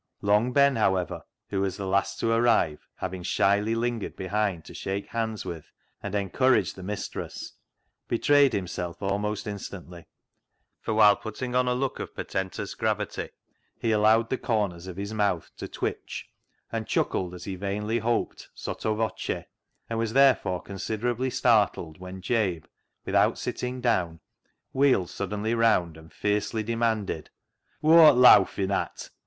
Long 0.23 0.51
Ben, 0.51 0.77
however, 0.77 1.21
who 1.49 1.61
was 1.61 1.77
the 1.77 1.85
last 1.85 2.19
to 2.21 2.31
arrive, 2.31 2.87
having 2.95 3.21
shyly 3.21 3.75
lingered 3.75 4.15
behind 4.15 4.65
to 4.65 4.73
shake 4.73 5.05
hands 5.09 5.45
with 5.45 5.71
and 6.01 6.15
encourage 6.15 6.73
the 6.73 6.81
mistress, 6.81 7.53
betrayed 8.07 8.51
himself 8.51 8.99
almost 9.03 9.45
instantly, 9.45 10.07
for, 10.79 10.95
whilst 10.95 11.21
putting 11.21 11.53
on 11.53 11.67
a 11.67 11.75
look 11.75 11.99
of 11.99 12.15
portentous 12.15 12.73
gravity, 12.73 13.29
he 13.79 13.91
allowed 13.91 14.31
the 14.31 14.39
corners 14.39 14.87
of 14.87 14.97
his 14.97 15.13
mouth 15.13 15.51
to 15.57 15.67
twitch, 15.67 16.27
and 16.71 16.87
chuckled 16.87 17.35
as 17.35 17.43
he 17.43 17.55
vainly 17.55 17.99
hoped 17.99 18.49
sotto 18.55 18.95
voce, 18.95 19.45
and 19.87 19.99
was 19.99 20.13
therefore 20.13 20.63
considerably 20.63 21.29
startled 21.29 21.99
when 21.99 22.23
Jabe, 22.23 22.65
without 23.05 23.37
sitting 23.37 23.81
down, 23.81 24.19
wheeled 24.73 25.11
suddenly 25.11 25.53
round 25.53 25.95
and 25.95 26.11
fiercely 26.11 26.63
demanded 26.63 27.25
—•"Who'rt 27.83 28.15
lowfin 28.17 28.71
at 28.71 29.11